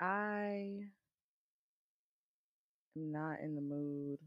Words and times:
I 0.00 0.80
am 2.96 3.12
not 3.12 3.40
in 3.40 3.54
the 3.54 3.60
mood 3.60 4.18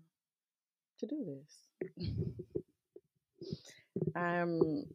to 0.99 1.05
do 1.05 1.25
this. 1.25 2.09
I'm 4.15 4.85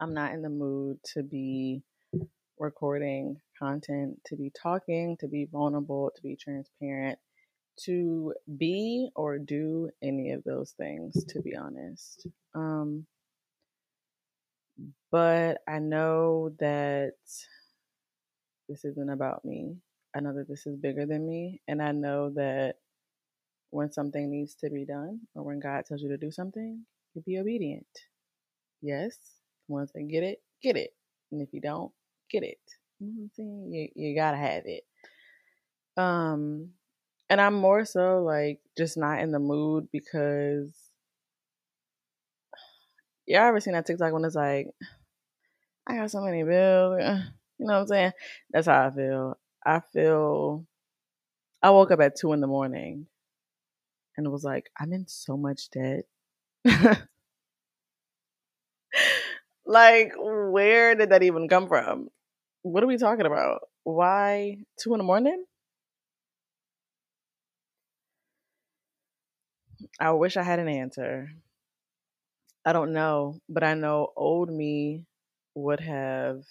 I'm 0.00 0.14
not 0.14 0.32
in 0.32 0.42
the 0.42 0.48
mood 0.48 0.98
to 1.14 1.22
be 1.22 1.82
recording 2.58 3.40
content, 3.58 4.20
to 4.26 4.36
be 4.36 4.50
talking, 4.50 5.16
to 5.20 5.28
be 5.28 5.46
vulnerable, 5.50 6.12
to 6.14 6.22
be 6.22 6.36
transparent, 6.36 7.18
to 7.84 8.34
be 8.56 9.08
or 9.16 9.38
do 9.38 9.90
any 10.02 10.32
of 10.32 10.44
those 10.44 10.72
things, 10.72 11.24
to 11.30 11.40
be 11.42 11.56
honest. 11.56 12.26
Um, 12.54 13.06
but 15.10 15.58
I 15.68 15.78
know 15.78 16.54
that 16.60 17.14
this 18.68 18.84
isn't 18.84 19.10
about 19.10 19.44
me. 19.44 19.76
I 20.16 20.20
know 20.20 20.34
that 20.34 20.48
this 20.48 20.66
is 20.66 20.76
bigger 20.76 21.06
than 21.06 21.26
me. 21.26 21.60
And 21.68 21.82
I 21.82 21.92
know 21.92 22.30
that 22.36 22.76
when 23.70 23.92
something 23.92 24.30
needs 24.30 24.54
to 24.56 24.70
be 24.70 24.84
done 24.84 25.20
or 25.34 25.42
when 25.44 25.60
God 25.60 25.84
tells 25.86 26.02
you 26.02 26.08
to 26.10 26.16
do 26.16 26.30
something, 26.30 26.84
you 27.14 27.22
be 27.22 27.38
obedient. 27.38 27.86
Yes, 28.82 29.16
once 29.68 29.92
they 29.94 30.04
get 30.04 30.22
it, 30.22 30.40
get 30.62 30.76
it. 30.76 30.90
And 31.32 31.42
if 31.42 31.52
you 31.52 31.60
don't, 31.60 31.92
get 32.30 32.42
it. 32.42 32.58
You 33.00 33.08
know 33.08 33.12
what 33.16 33.24
I'm 33.24 33.30
saying? 33.36 33.72
You, 33.96 34.08
you 34.08 34.14
gotta 34.16 34.36
have 34.36 34.64
it. 34.66 34.84
Um, 35.96 36.70
and 37.30 37.40
I'm 37.40 37.54
more 37.54 37.84
so 37.84 38.22
like 38.22 38.60
just 38.76 38.96
not 38.96 39.20
in 39.20 39.32
the 39.32 39.38
mood 39.38 39.88
because 39.92 40.72
y'all 43.26 43.48
ever 43.48 43.60
seen 43.60 43.74
that 43.74 43.86
TikTok 43.86 44.12
when 44.12 44.24
it's 44.24 44.34
like, 44.34 44.68
I 45.86 45.96
got 45.96 46.10
so 46.10 46.20
many 46.20 46.42
bills. 46.42 47.00
Uh, 47.00 47.22
you 47.58 47.66
know 47.66 47.74
what 47.74 47.80
I'm 47.80 47.86
saying? 47.86 48.12
That's 48.50 48.66
how 48.66 48.86
I 48.86 48.90
feel. 48.90 49.38
I 49.64 49.80
feel 49.92 50.66
I 51.62 51.70
woke 51.70 51.90
up 51.90 52.00
at 52.00 52.16
two 52.16 52.32
in 52.32 52.40
the 52.40 52.46
morning 52.46 53.06
and 54.16 54.26
it 54.26 54.30
was 54.30 54.44
like, 54.44 54.70
I'm 54.78 54.92
in 54.92 55.06
so 55.08 55.36
much 55.36 55.70
debt. 55.70 56.04
like, 59.66 60.12
where 60.16 60.94
did 60.94 61.10
that 61.10 61.22
even 61.22 61.48
come 61.48 61.68
from? 61.68 62.08
What 62.62 62.82
are 62.82 62.86
we 62.86 62.98
talking 62.98 63.26
about? 63.26 63.60
Why 63.82 64.58
two 64.78 64.94
in 64.94 64.98
the 64.98 65.04
morning? 65.04 65.44
I 70.00 70.12
wish 70.12 70.36
I 70.36 70.42
had 70.42 70.58
an 70.58 70.68
answer. 70.68 71.30
I 72.64 72.72
don't 72.72 72.92
know, 72.92 73.40
but 73.48 73.64
I 73.64 73.74
know 73.74 74.12
old 74.16 74.50
me 74.50 75.06
would 75.54 75.80
have 75.80 76.44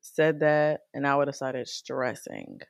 said 0.00 0.40
that 0.40 0.82
and 0.94 1.06
I 1.06 1.16
would 1.16 1.28
have 1.28 1.36
started 1.36 1.68
stressing 1.68 2.60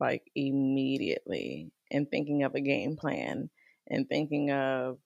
like 0.00 0.22
immediately 0.34 1.72
and 1.90 2.10
thinking 2.10 2.44
of 2.44 2.54
a 2.54 2.60
game 2.60 2.96
plan 2.96 3.50
and 3.88 4.08
thinking 4.08 4.50
of 4.50 4.98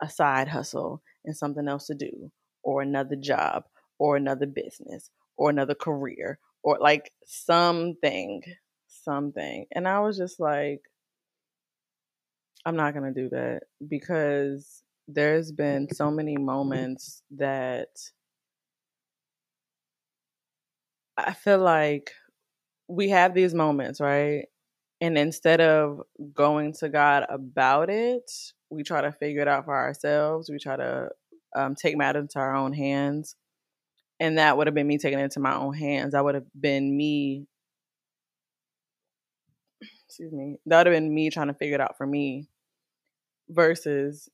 a 0.00 0.08
side 0.08 0.48
hustle 0.48 1.02
and 1.24 1.36
something 1.36 1.68
else 1.68 1.86
to 1.86 1.94
do 1.94 2.30
or 2.62 2.82
another 2.82 3.16
job 3.16 3.64
or 3.98 4.16
another 4.16 4.46
business 4.46 5.10
or 5.36 5.50
another 5.50 5.74
career 5.74 6.38
or 6.62 6.78
like 6.80 7.12
something 7.26 8.42
something 8.88 9.66
and 9.72 9.88
I 9.88 10.00
was 10.00 10.16
just 10.18 10.40
like 10.40 10.82
I'm 12.66 12.76
not 12.76 12.94
going 12.94 13.12
to 13.12 13.22
do 13.22 13.28
that 13.30 13.62
because 13.88 14.82
there's 15.06 15.52
been 15.52 15.88
so 15.92 16.10
many 16.10 16.36
moments 16.36 17.22
that 17.36 17.88
I 21.16 21.32
feel 21.32 21.58
like 21.58 22.12
we 22.88 23.08
have 23.10 23.34
these 23.34 23.54
moments, 23.54 24.00
right? 24.00 24.46
And 25.00 25.16
instead 25.16 25.60
of 25.60 26.02
going 26.34 26.74
to 26.74 26.88
God 26.88 27.24
about 27.28 27.90
it, 27.90 28.30
we 28.70 28.82
try 28.82 29.00
to 29.00 29.12
figure 29.12 29.42
it 29.42 29.48
out 29.48 29.64
for 29.64 29.74
ourselves. 29.74 30.50
We 30.50 30.58
try 30.58 30.76
to 30.76 31.08
um, 31.56 31.74
take 31.74 31.96
matters 31.96 32.22
into 32.22 32.38
our 32.38 32.54
own 32.54 32.72
hands. 32.72 33.36
And 34.20 34.38
that 34.38 34.56
would 34.56 34.66
have 34.66 34.74
been 34.74 34.88
me 34.88 34.98
taking 34.98 35.20
it 35.20 35.24
into 35.24 35.40
my 35.40 35.54
own 35.54 35.74
hands. 35.74 36.12
That 36.12 36.24
would 36.24 36.34
have 36.34 36.46
been 36.58 36.96
me, 36.96 37.46
excuse 40.06 40.32
me, 40.32 40.56
that 40.66 40.78
would 40.78 40.86
have 40.86 40.96
been 40.96 41.14
me 41.14 41.30
trying 41.30 41.46
to 41.48 41.54
figure 41.54 41.76
it 41.76 41.80
out 41.80 41.96
for 41.96 42.06
me 42.06 42.48
versus 43.48 44.28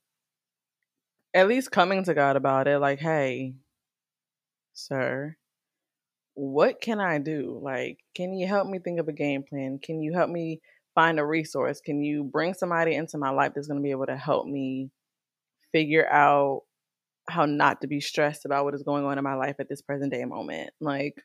at 1.34 1.48
least 1.48 1.70
coming 1.70 2.04
to 2.04 2.14
God 2.14 2.36
about 2.36 2.69
it. 2.69 2.78
Like, 2.78 3.00
hey, 3.00 3.54
sir, 4.72 5.36
what 6.34 6.80
can 6.80 7.00
I 7.00 7.19
do? 7.19 7.60
Like, 7.62 7.98
can 8.14 8.34
you 8.34 8.47
help 8.47 8.69
me 8.69 8.78
think 8.78 9.00
of 9.00 9.08
a 9.08 9.12
game 9.12 9.42
plan? 9.42 9.78
Can 9.82 10.00
you 10.00 10.12
help 10.12 10.30
me 10.30 10.60
find 10.94 11.19
a 11.19 11.24
resource? 11.24 11.80
Can 11.80 12.03
you 12.03 12.24
bring 12.24 12.54
somebody 12.54 12.94
into 12.94 13.19
my 13.19 13.30
life 13.30 13.53
that's 13.54 13.66
going 13.66 13.80
to 13.80 13.84
be 13.84 13.91
able 13.91 14.06
to 14.06 14.16
help 14.16 14.47
me 14.47 14.91
figure 15.72 16.08
out 16.08 16.62
how 17.28 17.47
not 17.47 17.80
to 17.80 17.86
be 17.86 18.00
stressed 18.00 18.44
about 18.44 18.64
what 18.64 18.74
is 18.74 18.82
going 18.82 19.04
on 19.04 19.19
in 19.19 19.24
my 19.24 19.34
life 19.34 19.56
at 19.58 19.69
this 19.69 19.82
present 19.82 20.12
day 20.12 20.24
moment? 20.24 20.70
Like, 20.80 21.22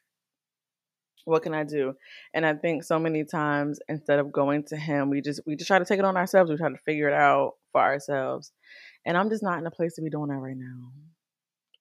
what 1.25 1.43
can 1.43 1.53
I 1.53 1.63
do? 1.63 1.93
And 2.33 2.45
I 2.45 2.53
think 2.53 2.83
so 2.83 2.99
many 2.99 3.23
times 3.23 3.79
instead 3.87 4.19
of 4.19 4.31
going 4.31 4.63
to 4.65 4.77
him, 4.77 5.09
we 5.09 5.21
just 5.21 5.41
we 5.45 5.55
just 5.55 5.67
try 5.67 5.79
to 5.79 5.85
take 5.85 5.99
it 5.99 6.05
on 6.05 6.17
ourselves. 6.17 6.49
We 6.49 6.57
try 6.57 6.69
to 6.69 6.77
figure 6.85 7.09
it 7.09 7.13
out 7.13 7.53
for 7.71 7.81
ourselves. 7.81 8.51
And 9.05 9.17
I'm 9.17 9.29
just 9.29 9.43
not 9.43 9.59
in 9.59 9.65
a 9.65 9.71
place 9.71 9.95
to 9.95 10.01
be 10.01 10.09
doing 10.09 10.29
that 10.29 10.35
right 10.35 10.57
now. 10.57 10.91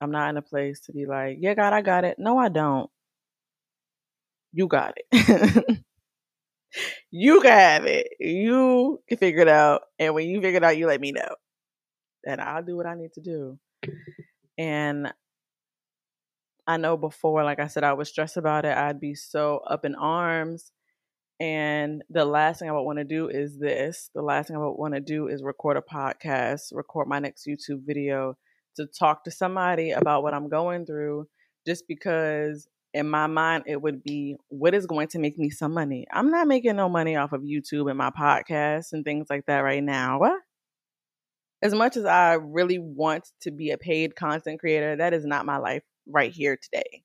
I'm 0.01 0.11
not 0.11 0.31
in 0.31 0.37
a 0.37 0.43
place 0.43 0.81
to 0.81 0.93
be 0.93 1.07
like, 1.07 1.39
yeah, 1.41 1.55
God, 1.55 1.73
I 1.73 1.83
got 1.83 2.05
it. 2.05 2.17
No, 2.19 2.39
I 2.39 2.49
don't 2.49 2.89
you 4.53 4.67
got 4.67 4.95
it. 4.97 5.83
you 7.11 7.41
have 7.43 7.85
it. 7.87 8.09
You 8.19 9.01
can 9.09 9.19
figure 9.19 9.43
it 9.43 9.49
out. 9.49 9.83
And 9.99 10.15
when 10.15 10.29
you 10.29 10.41
figure 10.41 10.59
it 10.59 10.65
out, 10.65 10.77
you 10.77 10.87
let 10.87 11.01
me 11.01 11.13
know. 11.13 11.37
And 12.27 12.41
I'll 12.41 12.63
do 12.63 12.77
what 12.77 12.87
I 12.87 12.95
need 12.95 13.13
to 13.15 13.21
do. 13.21 13.59
And 14.57 15.13
I 16.69 16.77
know 16.77 16.99
before, 16.99 17.43
like 17.45 17.61
I 17.61 17.67
said, 17.67 17.83
I 17.83 17.95
was 17.95 18.11
stressed 18.11 18.37
about 18.37 18.67
it. 18.67 18.77
I'd 18.77 19.01
be 19.01 19.15
so 19.15 19.63
up 19.67 19.87
in 19.87 19.95
arms. 19.95 20.71
And 21.41 22.05
the 22.11 22.27
last 22.27 22.59
thing 22.59 22.69
I 22.69 22.73
would 22.73 22.83
want 22.83 22.99
to 22.99 23.05
do 23.05 23.29
is 23.29 23.59
this. 23.59 24.11
The 24.15 24.21
last 24.21 24.49
thing 24.49 24.57
I 24.57 24.61
would 24.61 24.73
want 24.73 24.93
to 24.93 25.01
do 25.01 25.29
is 25.29 25.43
record 25.43 25.79
a 25.79 25.81
podcast, 25.81 26.73
record 26.73 27.09
my 27.09 27.21
next 27.21 27.47
YouTube 27.47 27.87
video 27.87 28.37
to 28.77 28.87
talk 28.87 29.25
to 29.25 29.31
somebody 29.31 29.93
about 29.93 30.23
what 30.23 30.35
I'm 30.35 30.51
going 30.51 30.85
through 30.85 31.27
just 31.67 31.89
because 31.89 32.69
in 32.93 33.09
my 33.09 33.27
mind, 33.29 33.65
it 33.67 33.81
would 33.81 34.03
be 34.03 34.37
what 34.49 34.75
is 34.75 34.85
going 34.85 35.09
to 35.09 35.19
make 35.19 35.39
me 35.39 35.49
some 35.49 35.73
money. 35.73 36.07
I'm 36.13 36.31
not 36.31 36.49
making 36.49 36.77
no 36.77 36.91
money 36.91 37.17
off 37.17 37.33
of 37.33 37.43
YouTube 37.43 37.89
and 37.89 37.97
my 37.97 38.11
podcast 38.11 38.93
and 38.93 39.05
things 39.05 39.29
like 39.31 39.47
that 39.47 39.61
right 39.61 39.83
now. 39.83 40.21
As 41.63 41.75
much 41.75 41.97
as 41.97 42.05
I 42.05 42.35
really 42.35 42.79
want 42.79 43.31
to 43.43 43.51
be 43.51 43.71
a 43.71 43.79
paid 43.79 44.17
content 44.17 44.61
creator, 44.61 44.97
that 44.97 45.15
is 45.15 45.25
not 45.25 45.47
my 45.47 45.57
life 45.57 45.83
right 46.09 46.33
here 46.33 46.57
today. 46.57 47.03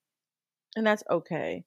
And 0.75 0.85
that's 0.85 1.03
okay. 1.09 1.65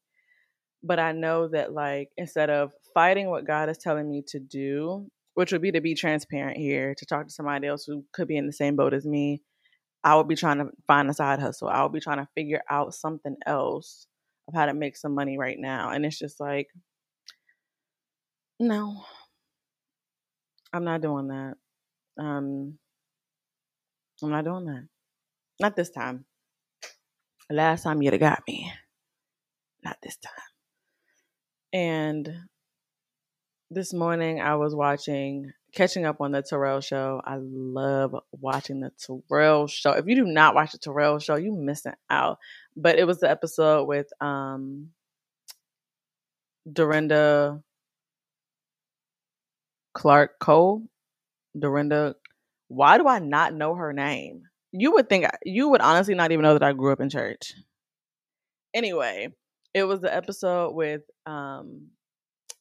But 0.83 0.99
I 0.99 1.13
know 1.13 1.49
that, 1.49 1.73
like, 1.73 2.11
instead 2.17 2.51
of 2.51 2.73
fighting 2.95 3.29
what 3.29 3.47
God 3.47 3.69
is 3.69 3.79
telling 3.79 4.11
me 4.11 4.23
to 4.29 4.39
do, 4.39 5.09
which 5.35 5.53
would 5.53 5.63
be 5.63 5.73
to 5.73 5.81
be 5.81 5.95
transparent 5.95 6.57
here, 6.57 6.95
to 6.95 7.07
talk 7.07 7.27
to 7.27 7.33
somebody 7.33 7.67
else 7.67 7.85
who 7.85 8.05
could 8.13 8.29
be 8.29 8.37
in 8.37 8.47
the 8.47 8.53
same 8.53 8.77
boat 8.77 8.95
as 8.95 9.05
me, 9.05 9.43
I 10.05 10.15
would 10.17 10.29
be 10.29 10.37
trying 10.37 10.59
to 10.59 10.71
find 10.87 11.11
a 11.11 11.15
side 11.15 11.41
hustle. 11.41 11.69
I 11.69 11.83
would 11.83 11.93
be 11.93 12.01
trying 12.01 12.19
to 12.19 12.29
figure 12.35 12.63
out 12.71 12.95
something 12.95 13.37
else 13.45 14.07
of 14.49 14.55
how 14.55 14.67
to 14.67 14.75
make 14.75 14.97
some 14.97 15.15
money 15.15 15.37
right 15.39 15.59
now. 15.59 15.91
And 15.91 16.07
it's 16.07 16.19
just 16.19 16.39
like, 16.41 16.69
no, 18.61 19.05
I'm 20.73 20.85
not 20.85 21.03
doing 21.03 21.29
that. 21.29 21.55
Um, 22.19 22.79
I'm 24.23 24.31
not 24.31 24.45
doing 24.45 24.67
that. 24.67 24.87
Not 25.61 25.77
this 25.77 25.91
time. 25.91 26.25
Last 27.51 27.85
time 27.85 28.03
you'd 28.03 28.13
have 28.13 28.21
got 28.21 28.43
me. 28.49 28.73
Not 29.85 29.97
this 30.03 30.17
time. 30.17 30.33
And 31.73 32.29
this 33.71 33.93
morning 33.93 34.41
I 34.41 34.57
was 34.57 34.75
watching 34.75 35.53
catching 35.73 36.05
up 36.07 36.21
on 36.21 36.33
the 36.33 36.43
Terrell 36.43 36.81
show. 36.81 37.21
I 37.25 37.37
love 37.39 38.17
watching 38.33 38.81
the 38.81 38.91
Terrell 38.99 39.67
show. 39.69 39.93
If 39.93 40.07
you 40.07 40.17
do 40.17 40.25
not 40.25 40.55
watch 40.55 40.73
the 40.73 40.79
Terrell 40.79 41.19
show, 41.19 41.37
you 41.37 41.53
missing 41.53 41.93
out. 42.11 42.39
But 42.77 42.99
it 42.99 43.07
was 43.07 43.21
the 43.21 43.31
episode 43.31 43.85
with 43.85 44.09
um 44.21 44.91
Dorinda 46.71 47.63
Clark 49.95 50.39
Cole. 50.41 50.83
Dorinda. 51.59 52.17
Why 52.69 52.99
do 52.99 53.07
I 53.07 53.21
not 53.21 53.55
know 53.55 53.75
her 53.77 53.93
name? 53.93 54.43
You 54.79 54.93
would 54.93 55.09
think 55.09 55.27
you 55.45 55.69
would 55.71 55.81
honestly 55.81 56.15
not 56.15 56.33
even 56.33 56.43
know 56.43 56.53
that 56.53 56.63
I 56.63 56.73
grew 56.73 56.93
up 56.93 57.01
in 57.01 57.09
church. 57.09 57.55
Anyway, 58.75 59.33
it 59.75 59.85
was 59.85 60.01
the 60.01 60.15
episode 60.15 60.75
with 60.75 61.03
um 61.25 61.89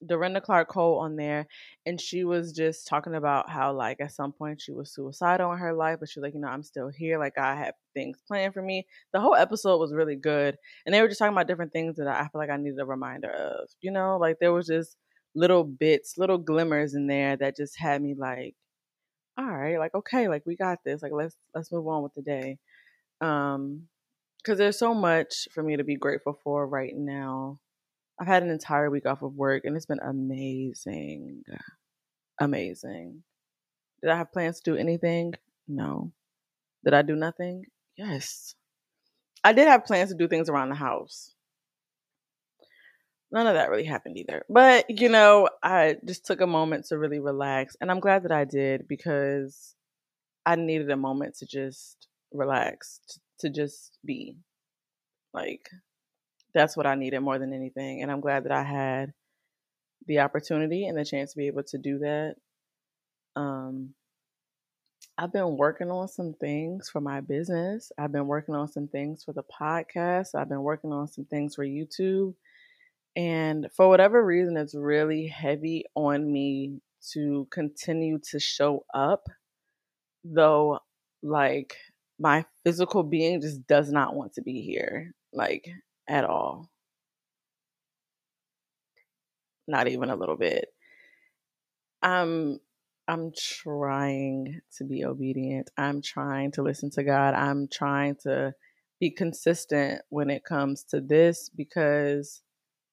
Dorinda 0.06 0.42
Clark 0.42 0.70
Cole 0.70 1.00
on 1.00 1.16
there, 1.18 1.48
and 1.86 2.00
she 2.00 2.24
was 2.24 2.54
just 2.54 2.88
talking 2.88 3.16
about 3.16 3.50
how 3.50 3.74
like 3.74 4.00
at 4.02 4.14
some 4.14 4.32
point 4.32 4.62
she 4.62 4.72
was 4.72 4.94
suicidal 4.94 5.52
in 5.52 5.58
her 5.58 5.74
life, 5.74 6.00
but 6.00 6.10
she's 6.10 6.24
like, 6.24 6.34
you 6.34 6.40
know, 6.40 6.48
I'm 6.48 6.64
still 6.64 6.90
here. 6.90 7.20
Like 7.20 7.38
I 7.38 7.56
have 7.56 7.74
things 7.94 8.18
planned 8.28 8.54
for 8.54 8.62
me. 8.62 8.88
The 9.14 9.20
whole 9.20 9.36
episode 9.36 9.80
was 9.80 9.94
really 9.94 10.16
good, 10.16 10.58
and 10.86 10.94
they 10.96 11.02
were 11.02 11.08
just 11.10 11.20
talking 11.20 11.34
about 11.34 11.48
different 11.48 11.74
things 11.74 11.98
that 11.98 12.08
I 12.08 12.22
feel 12.24 12.40
like 12.40 12.50
I 12.50 12.58
needed 12.58 12.80
a 12.80 12.86
reminder 12.86 13.32
of. 13.32 13.70
You 13.82 13.92
know, 13.92 14.18
like 14.18 14.38
there 14.40 14.54
was 14.54 14.68
just 14.68 14.96
little 15.36 15.64
bits, 15.66 16.18
little 16.18 16.38
glimmers 16.38 16.94
in 16.96 17.08
there 17.08 17.36
that 17.38 17.58
just 17.58 17.78
had 17.78 18.02
me 18.02 18.16
like, 18.18 18.56
all 19.38 19.46
right, 19.46 19.80
like 19.80 19.94
okay, 19.96 20.28
like 20.28 20.44
we 20.46 20.56
got 20.56 20.80
this. 20.86 21.02
Like 21.02 21.12
let's 21.14 21.36
let's 21.54 21.72
move 21.72 21.88
on 21.88 22.04
with 22.04 22.14
the 22.14 22.22
day. 22.22 22.58
Um, 23.22 23.88
because 24.44 24.60
there's 24.60 24.78
so 24.78 24.94
much 24.94 25.48
for 25.54 25.64
me 25.64 25.78
to 25.78 25.84
be 25.84 25.96
grateful 25.96 26.38
for 26.44 26.68
right 26.68 26.94
now 26.96 27.60
I've 28.20 28.28
had 28.28 28.44
an 28.44 28.50
entire 28.50 28.90
week 28.90 29.06
off 29.06 29.22
of 29.22 29.36
work 29.36 29.66
and 29.66 29.76
it's 29.76 29.86
been 29.86 30.00
amazing. 30.00 31.44
Amazing. 32.40 33.24
Did 34.02 34.10
I 34.10 34.18
have 34.18 34.32
plans 34.32 34.62
to 34.62 34.72
do 34.72 34.78
anything? 34.78 35.34
No. 35.68 36.12
Did 36.84 36.94
I 36.94 37.02
do 37.02 37.16
nothing? 37.16 37.66
Yes. 37.98 38.56
I 39.44 39.54
did 39.54 39.68
have 39.68 39.86
plans 39.86 40.12
to 40.12 40.16
do 40.16 40.28
things 40.28 40.50
around 40.50 40.70
the 40.70 40.76
house. 40.76 41.35
None 43.36 43.48
of 43.48 43.56
that 43.56 43.70
really 43.70 43.84
happened 43.84 44.18
either. 44.18 44.46
But, 44.48 44.90
you 44.90 45.10
know, 45.10 45.50
I 45.62 45.98
just 46.06 46.26
took 46.26 46.40
a 46.40 46.48
moment 46.48 46.86
to 46.86 46.98
really 46.98 47.20
relax. 47.20 47.76
And 47.82 47.92
I'm 47.92 48.00
glad 48.00 48.24
that 48.24 48.32
I 48.32 48.46
did 48.46 48.88
because 48.88 49.76
I 50.46 50.56
needed 50.56 50.90
a 50.90 50.96
moment 50.96 51.36
to 51.40 51.46
just 51.46 52.08
relax, 52.32 53.02
to, 53.42 53.50
just 53.50 53.98
be. 54.06 54.38
Like, 55.34 55.70
that's 56.54 56.78
what 56.78 56.88
I 56.88 56.96
needed 56.96 57.20
more 57.20 57.38
than 57.38 57.52
anything. 57.52 58.02
And 58.02 58.10
I'm 58.10 58.22
glad 58.22 58.46
that 58.46 58.54
I 58.54 58.64
had 58.64 59.12
the 60.08 60.20
opportunity 60.20 60.88
and 60.88 60.98
the 60.98 61.04
chance 61.04 61.34
to 61.34 61.38
be 61.38 61.48
able 61.48 61.64
to 61.64 61.78
do 61.78 62.00
that. 62.00 62.36
Um, 63.36 63.96
I've 65.18 65.34
been 65.34 65.58
working 65.58 65.92
on 65.92 66.08
some 66.08 66.36
things 66.40 66.90
for 66.90 67.02
my 67.02 67.20
business. 67.20 67.92
I've 67.98 68.14
been 68.14 68.28
working 68.28 68.56
on 68.56 68.70
some 68.70 68.88
things 68.88 69.26
for 69.26 69.34
the 69.34 69.44
podcast. 69.44 70.36
I've 70.36 70.48
been 70.48 70.64
working 70.64 70.94
on 70.94 71.10
some 71.10 71.26
things 71.26 71.56
for 71.56 71.66
YouTube. 71.66 72.34
And 73.16 73.68
for 73.76 73.88
whatever 73.90 74.24
reason, 74.26 74.58
it's 74.58 74.76
really 74.76 75.28
heavy 75.28 75.86
on 75.96 76.32
me 76.32 76.82
to 77.14 77.48
continue 77.52 78.20
to 78.32 78.40
show 78.40 78.86
up, 78.94 79.28
though, 80.24 80.80
like, 81.24 81.78
my 82.20 82.46
physical 82.64 83.04
being 83.04 83.42
just 83.42 83.66
does 83.68 83.92
not 83.92 84.16
want 84.16 84.34
to 84.34 84.42
be 84.42 84.62
here. 84.62 85.14
Like, 85.34 85.68
at 86.08 86.26
all. 86.26 86.70
Not 89.68 89.88
even 89.88 90.10
a 90.10 90.16
little 90.16 90.38
bit. 90.38 90.68
I'm 92.02 92.60
I'm 93.08 93.32
trying 93.38 94.62
to 94.78 94.84
be 94.84 95.06
obedient. 95.06 95.70
I'm 95.78 96.02
trying 96.02 96.52
to 96.54 96.64
listen 96.64 96.90
to 96.92 97.04
God. 97.04 97.34
I'm 97.36 97.68
trying 97.72 98.16
to 98.24 98.54
be 99.00 99.12
consistent 99.12 100.02
when 100.10 100.30
it 100.30 100.44
comes 100.44 100.84
to 100.86 101.02
this 101.02 101.50
because 101.50 102.42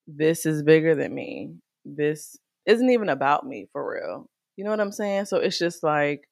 this 0.07 0.47
is 0.47 0.63
bigger 0.63 0.95
than 0.95 1.15
me. 1.15 1.55
This 1.85 2.37
isn't 2.67 2.91
even 2.91 3.09
about 3.09 3.47
me 3.47 3.67
for 3.73 3.93
real. 3.93 4.27
You 4.57 4.65
know 4.65 4.71
what 4.71 4.81
I'm 4.81 4.93
saying? 4.93 5.27
So 5.27 5.39
it's 5.39 5.59
just 5.59 5.83
like 5.83 6.29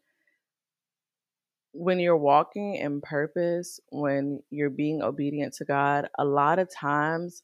when 1.73 2.01
you're 2.01 2.17
walking 2.17 2.75
in 2.75 3.01
purpose, 3.01 3.81
when 3.91 4.41
you're 4.51 4.71
being 4.71 5.03
obedient 5.03 5.55
to 5.55 5.65
God, 5.65 6.09
a 6.19 6.25
lot 6.25 6.59
of 6.59 6.69
times 6.73 7.43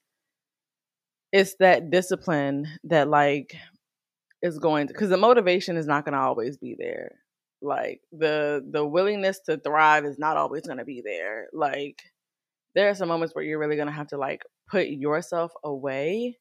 it's 1.32 1.55
that 1.61 1.90
discipline 1.90 2.67
that 2.84 3.08
like 3.08 3.55
is 4.43 4.58
going 4.58 4.87
because 4.87 5.11
the 5.11 5.17
motivation 5.17 5.76
is 5.76 5.87
not 5.87 6.05
going 6.05 6.12
to 6.14 6.20
always 6.20 6.56
be 6.56 6.76
there. 6.79 7.12
Like 7.62 8.00
the 8.12 8.64
the 8.70 8.84
willingness 8.84 9.40
to 9.46 9.56
thrive 9.56 10.05
is 10.05 10.19
not 10.19 10.37
always 10.37 10.62
going 10.62 10.79
to 10.79 10.84
be 10.84 11.02
there. 11.05 11.46
Like 11.52 12.02
there 12.75 12.90
are 12.90 12.94
some 12.94 13.08
moments 13.08 13.34
where 13.34 13.44
you're 13.44 13.58
really 13.58 13.76
going 13.76 13.88
to 13.88 13.94
have 13.94 14.08
to 14.08 14.19
like 14.19 14.43
put 14.68 14.88
yourself 14.88 15.52
away 15.64 16.38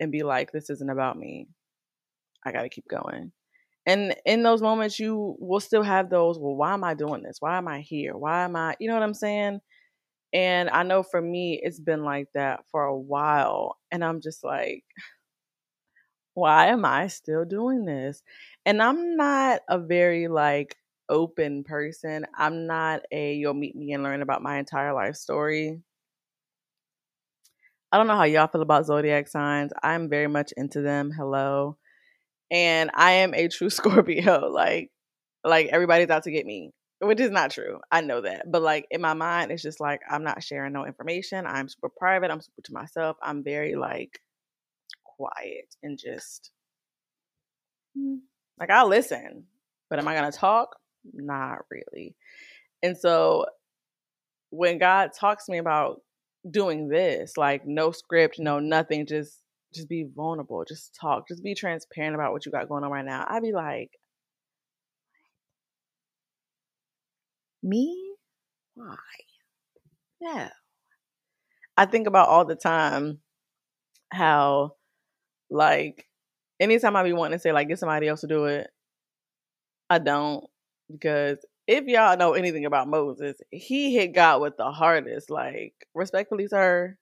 and 0.00 0.12
be 0.12 0.22
like 0.22 0.52
this 0.52 0.70
isn't 0.70 0.90
about 0.90 1.18
me. 1.18 1.48
I 2.44 2.52
got 2.52 2.62
to 2.62 2.68
keep 2.68 2.88
going. 2.88 3.32
And 3.86 4.14
in 4.26 4.42
those 4.42 4.60
moments, 4.60 5.00
you 5.00 5.36
will 5.40 5.60
still 5.60 5.82
have 5.82 6.10
those, 6.10 6.38
well, 6.38 6.54
why 6.56 6.74
am 6.74 6.84
I 6.84 6.94
doing 6.94 7.22
this? 7.22 7.38
Why 7.40 7.56
am 7.56 7.68
I 7.68 7.80
here? 7.80 8.16
Why 8.16 8.44
am 8.44 8.54
I, 8.54 8.76
you 8.78 8.88
know 8.88 8.94
what 8.94 9.02
I'm 9.02 9.14
saying? 9.14 9.60
And 10.32 10.70
I 10.70 10.82
know 10.82 11.02
for 11.02 11.20
me, 11.22 11.60
it's 11.62 11.80
been 11.80 12.04
like 12.04 12.28
that 12.34 12.60
for 12.70 12.84
a 12.84 12.98
while. 12.98 13.78
And 13.90 14.04
I'm 14.04 14.20
just 14.20 14.44
like, 14.44 14.84
why 16.34 16.66
am 16.66 16.84
I 16.84 17.08
still 17.08 17.44
doing 17.44 17.84
this? 17.84 18.22
And 18.66 18.82
I'm 18.82 19.16
not 19.16 19.62
a 19.68 19.78
very 19.78 20.28
like 20.28 20.76
open 21.08 21.64
person. 21.64 22.26
I'm 22.36 22.66
not 22.66 23.02
a 23.12 23.34
you'll 23.34 23.54
meet 23.54 23.74
me 23.74 23.92
and 23.92 24.02
learn 24.02 24.22
about 24.22 24.42
my 24.42 24.58
entire 24.58 24.92
life 24.92 25.16
story. 25.16 25.80
I 27.90 27.96
don't 27.96 28.06
know 28.06 28.16
how 28.16 28.24
y'all 28.24 28.48
feel 28.48 28.62
about 28.62 28.86
zodiac 28.86 29.28
signs. 29.28 29.72
I'm 29.82 30.08
very 30.08 30.28
much 30.28 30.52
into 30.56 30.82
them. 30.82 31.10
Hello 31.10 31.78
and 32.50 32.90
I 32.94 33.12
am 33.12 33.34
a 33.34 33.48
true 33.48 33.70
Scorpio. 33.70 34.48
Like, 34.50 34.90
like 35.44 35.68
everybody's 35.68 36.10
out 36.10 36.24
to 36.24 36.30
get 36.30 36.46
me, 36.46 36.72
which 37.00 37.20
is 37.20 37.30
not 37.30 37.50
true. 37.50 37.80
I 37.90 38.00
know 38.00 38.20
that, 38.22 38.50
but 38.50 38.62
like 38.62 38.86
in 38.90 39.00
my 39.00 39.14
mind, 39.14 39.50
it's 39.52 39.62
just 39.62 39.80
like 39.80 40.00
I'm 40.08 40.24
not 40.24 40.42
sharing 40.42 40.72
no 40.72 40.86
information. 40.86 41.46
I'm 41.46 41.68
super 41.68 41.88
private. 41.88 42.30
I'm 42.30 42.40
super 42.40 42.62
to 42.64 42.72
myself. 42.72 43.16
I'm 43.22 43.44
very 43.44 43.76
like 43.76 44.20
quiet 45.04 45.74
and 45.82 45.98
just 45.98 46.50
mm, 47.96 48.18
like 48.58 48.70
I'll 48.70 48.88
listen, 48.88 49.44
but 49.90 49.98
am 49.98 50.08
I 50.08 50.14
gonna 50.14 50.32
talk? 50.32 50.76
Not 51.12 51.58
really. 51.70 52.14
And 52.82 52.96
so 52.96 53.46
when 54.50 54.78
God 54.78 55.10
talks 55.18 55.46
to 55.46 55.52
me 55.52 55.58
about 55.58 56.00
doing 56.48 56.88
this, 56.88 57.36
like 57.36 57.66
no 57.66 57.90
script, 57.92 58.38
no 58.38 58.58
nothing, 58.60 59.06
just 59.06 59.42
just 59.74 59.88
be 59.88 60.06
vulnerable, 60.14 60.64
just 60.66 60.96
talk, 61.00 61.28
just 61.28 61.42
be 61.42 61.54
transparent 61.54 62.14
about 62.14 62.32
what 62.32 62.46
you 62.46 62.52
got 62.52 62.68
going 62.68 62.84
on 62.84 62.90
right 62.90 63.04
now. 63.04 63.26
I'd 63.28 63.42
be 63.42 63.52
like, 63.52 63.90
me? 67.62 68.14
Why? 68.74 68.96
No. 70.20 70.48
I 71.76 71.86
think 71.86 72.06
about 72.06 72.28
all 72.28 72.44
the 72.44 72.56
time 72.56 73.18
how, 74.12 74.72
like, 75.50 76.06
anytime 76.60 76.96
I 76.96 77.04
be 77.04 77.12
wanting 77.12 77.38
to 77.38 77.42
say, 77.42 77.52
like, 77.52 77.68
get 77.68 77.78
somebody 77.78 78.08
else 78.08 78.22
to 78.22 78.26
do 78.26 78.46
it, 78.46 78.68
I 79.90 79.98
don't. 79.98 80.44
Because 80.90 81.38
if 81.68 81.86
y'all 81.86 82.18
know 82.18 82.34
anything 82.34 82.66
about 82.66 82.88
Moses, 82.88 83.36
he 83.52 83.94
hit 83.96 84.14
God 84.14 84.42
with 84.42 84.58
the 84.58 84.72
hardest. 84.72 85.30
Like, 85.30 85.74
respectfully, 85.94 86.48
sir, 86.48 86.98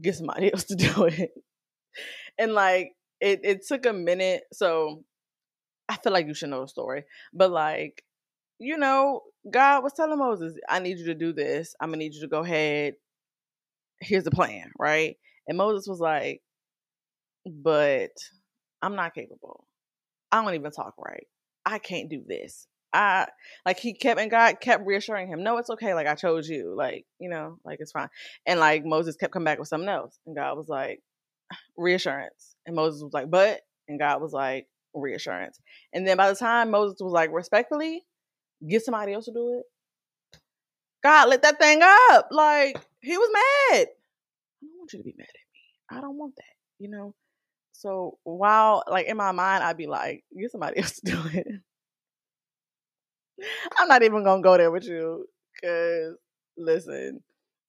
get 0.00 0.16
somebody 0.16 0.52
else 0.54 0.64
to 0.64 0.76
do 0.76 1.06
it 1.06 1.32
and 2.38 2.54
like 2.54 2.92
it 3.20 3.40
it 3.44 3.66
took 3.66 3.86
a 3.86 3.92
minute. 3.92 4.42
So 4.52 5.04
I 5.88 5.96
feel 5.98 6.12
like 6.12 6.28
you 6.28 6.34
should 6.34 6.50
know 6.50 6.62
the 6.62 6.68
story. 6.68 7.04
But 7.34 7.52
like, 7.52 8.04
you 8.58 8.78
know, 8.78 9.22
God 9.50 9.84
was 9.84 9.94
telling 9.94 10.18
Moses, 10.18 10.54
I 10.68 10.80
need 10.80 10.98
you 10.98 11.06
to 11.06 11.14
do 11.14 11.32
this. 11.32 11.74
I'm 11.80 11.90
gonna 11.90 11.98
need 11.98 12.14
you 12.14 12.22
to 12.22 12.28
go 12.28 12.40
ahead. 12.42 12.94
Here's 14.00 14.24
the 14.24 14.30
plan, 14.30 14.72
right? 14.78 15.16
And 15.48 15.56
Moses 15.58 15.86
was 15.88 16.00
like, 16.00 16.42
But 17.46 18.10
I'm 18.82 18.96
not 18.96 19.14
capable. 19.14 19.66
I 20.32 20.42
don't 20.44 20.54
even 20.54 20.70
talk 20.72 20.94
right. 20.98 21.26
I 21.66 21.78
can't 21.78 22.10
do 22.10 22.22
this. 22.26 22.66
I 22.92 23.26
like 23.64 23.78
he 23.78 23.94
kept 23.94 24.20
and 24.20 24.30
God 24.30 24.60
kept 24.60 24.86
reassuring 24.86 25.28
him, 25.28 25.42
no, 25.42 25.58
it's 25.58 25.70
okay. 25.70 25.94
Like 25.94 26.06
I 26.06 26.14
chose 26.14 26.48
you. 26.48 26.74
Like, 26.76 27.06
you 27.18 27.30
know, 27.30 27.58
like 27.64 27.78
it's 27.80 27.92
fine. 27.92 28.08
And 28.46 28.60
like 28.60 28.84
Moses 28.84 29.16
kept 29.16 29.32
coming 29.32 29.44
back 29.44 29.58
with 29.58 29.68
something 29.68 29.88
else. 29.88 30.18
And 30.26 30.36
God 30.36 30.56
was 30.56 30.68
like, 30.68 31.00
reassurance. 31.76 32.54
And 32.66 32.76
Moses 32.76 33.02
was 33.02 33.12
like, 33.12 33.30
but, 33.30 33.60
and 33.88 33.98
God 33.98 34.20
was 34.20 34.32
like, 34.32 34.66
reassurance. 34.94 35.58
And 35.92 36.06
then 36.06 36.16
by 36.16 36.28
the 36.28 36.36
time 36.36 36.70
Moses 36.70 36.98
was 37.00 37.12
like, 37.12 37.30
respectfully, 37.32 38.04
get 38.66 38.84
somebody 38.84 39.12
else 39.12 39.26
to 39.26 39.32
do 39.32 39.58
it. 39.58 40.38
God 41.02 41.28
lit 41.28 41.42
that 41.42 41.58
thing 41.58 41.80
up. 41.82 42.28
Like, 42.30 42.78
he 43.00 43.16
was 43.16 43.30
mad. 43.32 43.88
I 43.88 44.66
don't 44.66 44.78
want 44.78 44.92
you 44.92 44.98
to 44.98 45.04
be 45.04 45.14
mad 45.16 45.26
at 45.26 45.34
me. 45.52 45.98
I 45.98 46.00
don't 46.00 46.16
want 46.16 46.36
that, 46.36 46.44
you 46.78 46.88
know? 46.88 47.14
So 47.72 48.18
while, 48.22 48.84
like, 48.88 49.06
in 49.06 49.16
my 49.16 49.32
mind, 49.32 49.64
I'd 49.64 49.76
be 49.76 49.88
like, 49.88 50.24
get 50.38 50.52
somebody 50.52 50.78
else 50.80 51.00
to 51.00 51.10
do 51.10 51.22
it. 51.32 51.46
I'm 53.78 53.88
not 53.88 54.02
even 54.02 54.24
to 54.24 54.40
go 54.42 54.56
there 54.56 54.70
with 54.70 54.84
you 54.84 55.26
because, 55.54 56.16
listen, 56.56 57.22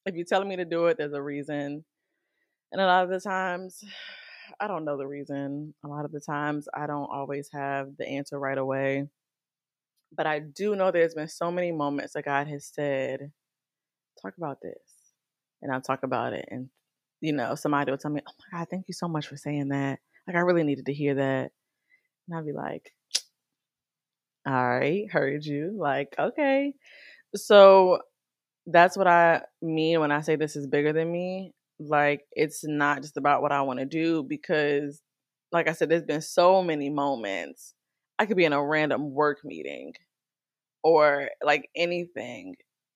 if 0.06 0.16
you're 0.16 0.26
telling 0.26 0.50
me 0.50 0.58
to 0.58 0.66
do 0.66 0.86
it, 0.88 0.98
there's 0.98 1.14
a 1.14 1.22
reason. 1.22 1.84
And 2.72 2.82
a 2.82 2.86
lot 2.86 3.04
of 3.04 3.10
the 3.10 3.20
times, 3.20 3.84
I 4.60 4.68
don't 4.68 4.86
know 4.86 4.98
the 4.98 5.08
reason. 5.08 5.74
A 5.86 5.88
lot 5.88 6.06
of 6.06 6.12
the 6.12 6.20
times, 6.20 6.68
I 6.74 6.88
don't 6.88 7.10
always 7.12 7.50
have 7.54 7.90
the 7.98 8.08
answer 8.08 8.40
right 8.40 8.58
away. 8.58 9.08
But 10.16 10.28
I 10.28 10.40
do 10.40 10.76
know 10.76 10.92
there's 10.92 11.16
been 11.16 11.28
so 11.28 11.52
many 11.52 11.72
moments 11.72 12.14
that 12.14 12.26
God 12.26 12.48
has 12.48 12.66
said, 12.66 13.32
talk 14.22 14.34
about 14.38 14.62
this. 14.62 14.78
And 15.62 15.72
I'll 15.72 15.82
talk 15.82 16.04
about 16.04 16.34
it. 16.34 16.46
And, 16.52 16.70
you 17.22 17.34
know, 17.34 17.56
somebody 17.56 17.90
will 17.90 17.98
tell 17.98 18.12
me, 18.12 18.22
oh 18.28 18.32
my 18.52 18.60
God, 18.60 18.68
thank 18.70 18.88
you 18.88 18.94
so 18.94 19.08
much 19.08 19.28
for 19.28 19.38
saying 19.38 19.70
that. 19.70 20.00
Like 20.28 20.36
I 20.36 20.42
really 20.42 20.64
needed 20.64 20.86
to 20.88 20.94
hear 20.94 21.16
that. 21.16 21.52
And 22.28 22.38
I'd 22.38 22.46
be 22.46 22.54
like, 22.54 22.94
all 24.46 24.54
right, 24.80 25.10
heard 25.12 25.46
you. 25.46 25.76
Like, 25.78 26.16
okay. 26.20 26.74
So 27.36 28.00
that's 28.68 28.98
what 28.98 29.08
I 29.08 29.42
mean 29.62 30.00
when 30.00 30.12
I 30.12 30.22
say 30.22 30.36
this 30.36 30.56
is 30.56 30.68
bigger 30.68 30.94
than 30.94 31.12
me. 31.12 31.54
Like, 31.80 32.22
it's 32.34 32.64
not 32.66 33.02
just 33.02 33.18
about 33.18 33.42
what 33.42 33.52
I 33.52 33.62
want 33.64 33.80
to 33.80 33.86
do 33.86 34.24
because, 34.24 35.02
like 35.52 35.68
I 35.70 35.74
said, 35.74 35.90
there's 35.90 36.04
been 36.04 36.22
so 36.22 36.64
many 36.64 36.90
moments. 36.90 37.74
I 38.20 38.26
could 38.26 38.38
be 38.38 38.46
in 38.46 38.54
a 38.54 38.66
random 38.66 39.12
work 39.14 39.40
meeting 39.44 39.94
or 40.84 41.30
like 41.44 41.70
anything, 41.76 42.56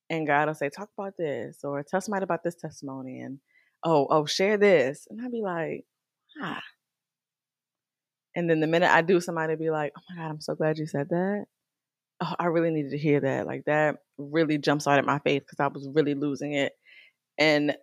and 0.10 0.28
God 0.28 0.48
will 0.48 0.56
say, 0.56 0.70
Talk 0.70 0.90
about 0.98 1.14
this, 1.18 1.60
or 1.64 1.84
tell 1.84 2.02
somebody 2.02 2.24
about 2.24 2.44
this 2.44 2.56
testimony, 2.56 3.22
and 3.22 3.40
oh, 3.84 4.08
oh, 4.10 4.26
share 4.26 4.58
this. 4.58 5.08
And 5.10 5.22
I'd 5.24 5.32
be 5.32 5.42
like, 5.44 5.86
Ah. 6.42 6.62
And 8.38 8.50
then 8.50 8.62
the 8.62 8.68
minute 8.68 8.90
I 8.90 9.02
do, 9.02 9.20
somebody 9.20 9.56
be 9.56 9.70
like, 9.70 9.92
Oh 9.98 10.02
my 10.10 10.22
God, 10.22 10.30
I'm 10.30 10.40
so 10.40 10.56
glad 10.56 10.78
you 10.78 10.88
said 10.88 11.10
that 11.10 11.48
oh, 12.22 12.34
I 12.40 12.46
really 12.46 12.72
needed 12.72 12.92
to 12.92 12.98
hear 12.98 13.20
that. 13.22 13.46
Like 13.46 13.66
that 13.66 13.98
really 14.18 14.58
jumps 14.58 14.88
out 14.88 15.00
at 15.00 15.06
my 15.06 15.20
face 15.20 15.42
because 15.42 15.60
I 15.60 15.68
was 15.68 15.88
really 15.94 16.16
losing 16.16 16.54
it. 16.54 16.74
And 17.38 17.76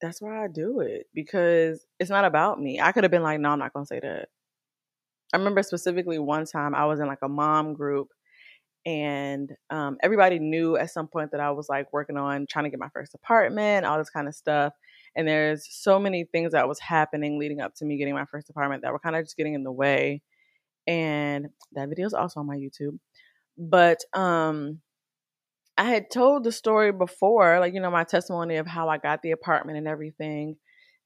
that's 0.00 0.20
why 0.20 0.44
I 0.44 0.48
do 0.48 0.80
it 0.80 1.06
because 1.14 1.84
it's 1.98 2.10
not 2.10 2.24
about 2.24 2.60
me. 2.60 2.80
I 2.80 2.92
could 2.92 3.04
have 3.04 3.10
been 3.10 3.22
like, 3.22 3.40
no, 3.40 3.50
I'm 3.50 3.58
not 3.58 3.72
to 3.74 3.86
say 3.86 4.00
that. 4.00 4.28
I 5.32 5.38
remember 5.38 5.62
specifically 5.62 6.18
one 6.18 6.46
time 6.46 6.74
I 6.74 6.86
was 6.86 7.00
in 7.00 7.06
like 7.06 7.22
a 7.22 7.28
mom 7.28 7.74
group 7.74 8.08
and 8.84 9.50
um, 9.70 9.96
everybody 10.02 10.38
knew 10.38 10.76
at 10.76 10.90
some 10.90 11.08
point 11.08 11.32
that 11.32 11.40
I 11.40 11.50
was 11.50 11.68
like 11.68 11.92
working 11.92 12.16
on 12.16 12.46
trying 12.48 12.64
to 12.64 12.70
get 12.70 12.78
my 12.78 12.90
first 12.90 13.14
apartment, 13.14 13.86
all 13.86 13.98
this 13.98 14.10
kind 14.10 14.28
of 14.28 14.34
stuff. 14.34 14.72
And 15.16 15.26
there's 15.26 15.66
so 15.70 15.98
many 15.98 16.24
things 16.24 16.52
that 16.52 16.68
was 16.68 16.78
happening 16.78 17.38
leading 17.38 17.60
up 17.60 17.74
to 17.76 17.84
me 17.84 17.96
getting 17.96 18.14
my 18.14 18.26
first 18.26 18.50
apartment 18.50 18.82
that 18.82 18.92
were 18.92 18.98
kind 18.98 19.16
of 19.16 19.24
just 19.24 19.36
getting 19.36 19.54
in 19.54 19.64
the 19.64 19.72
way. 19.72 20.22
And 20.86 21.48
that 21.72 21.88
video 21.88 22.06
is 22.06 22.14
also 22.14 22.40
on 22.40 22.46
my 22.46 22.56
YouTube. 22.56 22.98
But 23.58 24.04
um 24.12 24.80
I 25.78 25.84
had 25.84 26.10
told 26.10 26.44
the 26.44 26.52
story 26.52 26.90
before, 26.92 27.60
like, 27.60 27.74
you 27.74 27.80
know, 27.80 27.90
my 27.90 28.04
testimony 28.04 28.56
of 28.56 28.66
how 28.66 28.88
I 28.88 28.98
got 28.98 29.22
the 29.22 29.32
apartment 29.32 29.78
and 29.78 29.86
everything. 29.88 30.56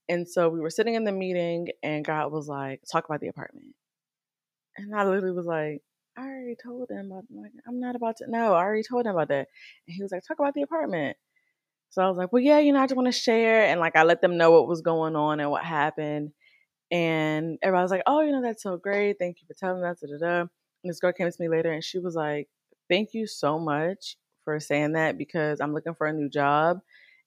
And 0.07 0.27
so 0.27 0.49
we 0.49 0.59
were 0.61 0.69
sitting 0.69 0.95
in 0.95 1.03
the 1.03 1.11
meeting 1.11 1.67
and 1.83 2.05
God 2.05 2.31
was 2.31 2.47
like, 2.47 2.81
talk 2.91 3.05
about 3.05 3.19
the 3.21 3.27
apartment. 3.27 3.75
And 4.77 4.95
I 4.95 5.05
literally 5.05 5.31
was 5.31 5.45
like, 5.45 5.81
I 6.17 6.23
already 6.23 6.55
told 6.61 6.89
him 6.89 7.11
about 7.11 7.23
like 7.31 7.51
I'm 7.67 7.79
not 7.79 7.95
about 7.95 8.17
to 8.17 8.25
no, 8.27 8.53
I 8.53 8.63
already 8.63 8.83
told 8.83 9.05
him 9.05 9.13
about 9.13 9.29
that. 9.29 9.47
And 9.87 9.95
he 9.95 10.01
was 10.01 10.11
like, 10.11 10.23
talk 10.27 10.39
about 10.39 10.53
the 10.53 10.61
apartment. 10.63 11.17
So 11.91 12.01
I 12.01 12.07
was 12.07 12.17
like, 12.17 12.33
well, 12.33 12.41
yeah, 12.41 12.59
you 12.59 12.73
know, 12.73 12.81
I 12.81 12.87
just 12.87 12.95
want 12.95 13.07
to 13.07 13.19
share. 13.19 13.65
And 13.65 13.79
like 13.79 13.95
I 13.95 14.03
let 14.03 14.21
them 14.21 14.37
know 14.37 14.51
what 14.51 14.67
was 14.67 14.81
going 14.81 15.15
on 15.15 15.39
and 15.39 15.51
what 15.51 15.63
happened. 15.63 16.31
And 16.91 17.57
everybody 17.61 17.83
was 17.83 17.91
like, 17.91 18.03
oh, 18.07 18.21
you 18.21 18.31
know, 18.31 18.41
that's 18.41 18.63
so 18.63 18.77
great. 18.77 19.17
Thank 19.19 19.37
you 19.41 19.47
for 19.47 19.53
telling 19.53 19.83
us. 19.83 20.01
This 20.83 20.99
girl 20.99 21.13
came 21.13 21.29
to 21.29 21.37
me 21.39 21.49
later 21.49 21.71
and 21.71 21.83
she 21.83 21.99
was 21.99 22.15
like, 22.15 22.47
Thank 22.89 23.09
you 23.13 23.27
so 23.27 23.59
much 23.59 24.17
for 24.43 24.59
saying 24.59 24.93
that 24.93 25.17
because 25.17 25.61
I'm 25.61 25.73
looking 25.73 25.95
for 25.95 26.07
a 26.07 26.13
new 26.13 26.29
job. 26.29 26.79